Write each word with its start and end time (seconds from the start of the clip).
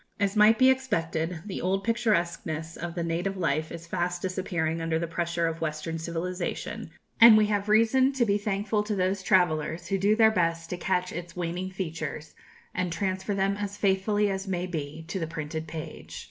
As 0.19 0.35
might 0.35 0.57
be 0.57 0.71
expected, 0.71 1.43
the 1.45 1.61
old 1.61 1.83
picturesqueness 1.83 2.75
of 2.75 2.95
the 2.95 3.03
native 3.03 3.37
life 3.37 3.71
is 3.71 3.85
fast 3.85 4.23
disappearing 4.23 4.81
under 4.81 4.97
the 4.97 5.05
pressure 5.05 5.45
of 5.45 5.61
Western 5.61 5.99
civilization, 5.99 6.89
and 7.19 7.37
we 7.37 7.45
have 7.45 7.69
reason 7.69 8.11
to 8.13 8.25
be 8.25 8.39
thankful 8.39 8.81
to 8.81 8.95
those 8.95 9.21
travellers 9.21 9.89
who 9.89 9.99
do 9.99 10.15
their 10.15 10.31
best 10.31 10.71
to 10.71 10.77
catch 10.77 11.11
its 11.11 11.35
waning 11.35 11.69
features, 11.69 12.33
and 12.73 12.91
transfer 12.91 13.35
them 13.35 13.57
as 13.57 13.77
faithfully 13.77 14.27
as 14.31 14.47
may 14.47 14.65
be 14.65 15.05
to 15.07 15.19
the 15.19 15.27
printed 15.27 15.67
page. 15.67 16.19